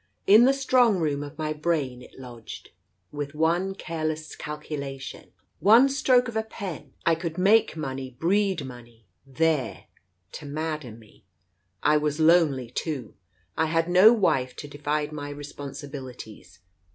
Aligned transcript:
In 0.25 0.45
the 0.45 0.51
strong 0.53 0.97
room 0.97 1.21
of 1.21 1.37
my 1.37 1.53
brain 1.53 2.01
it 2.01 2.17
lodged. 2.19 2.71
With 3.11 3.35
one 3.35 3.75
careless 3.75 4.35
calculation, 4.35 5.31
one 5.59 5.89
stroke 5.89 6.27
of 6.27 6.35
a 6.35 6.41
pen, 6.41 6.93
I 7.05 7.13
could 7.13 7.37
make 7.37 7.77
money 7.77 8.17
breed 8.19 8.65
money 8.65 9.05
there 9.27 9.85
to 10.31 10.47
madden 10.47 10.97
me. 10.97 11.23
I 11.83 11.97
was 11.97 12.19
lonely, 12.19 12.71
too. 12.71 13.13
I 13.55 13.67
had 13.67 13.87
no 13.87 14.11
wife 14.11 14.55
to 14.55 14.67
divide 14.67 15.11
my 15.11 15.29
responsibilities. 15.29 16.61